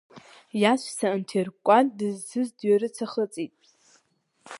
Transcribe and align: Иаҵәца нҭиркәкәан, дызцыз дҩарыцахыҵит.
Иаҵәца 0.61 1.07
нҭиркәкәан, 1.19 1.85
дызцыз 1.97 2.47
дҩарыцахыҵит. 2.57 3.53